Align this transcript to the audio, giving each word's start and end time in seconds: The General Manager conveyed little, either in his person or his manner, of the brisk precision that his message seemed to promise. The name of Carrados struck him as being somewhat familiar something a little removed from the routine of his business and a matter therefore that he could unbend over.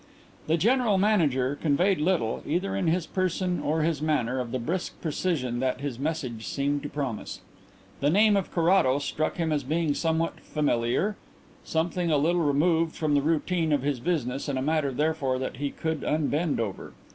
The 0.47 0.57
General 0.57 0.97
Manager 0.97 1.55
conveyed 1.55 2.01
little, 2.01 2.41
either 2.47 2.75
in 2.75 2.87
his 2.87 3.05
person 3.05 3.59
or 3.59 3.83
his 3.83 4.01
manner, 4.01 4.39
of 4.39 4.49
the 4.51 4.57
brisk 4.57 4.99
precision 4.99 5.59
that 5.59 5.81
his 5.81 5.99
message 5.99 6.47
seemed 6.47 6.81
to 6.81 6.89
promise. 6.89 7.41
The 7.99 8.09
name 8.09 8.35
of 8.35 8.51
Carrados 8.51 9.05
struck 9.05 9.37
him 9.37 9.51
as 9.51 9.63
being 9.63 9.93
somewhat 9.93 10.39
familiar 10.39 11.17
something 11.63 12.09
a 12.09 12.17
little 12.17 12.41
removed 12.41 12.95
from 12.95 13.13
the 13.13 13.21
routine 13.21 13.71
of 13.71 13.83
his 13.83 13.99
business 13.99 14.47
and 14.47 14.57
a 14.57 14.61
matter 14.63 14.91
therefore 14.91 15.37
that 15.37 15.57
he 15.57 15.69
could 15.69 16.03
unbend 16.03 16.59
over. 16.59 16.93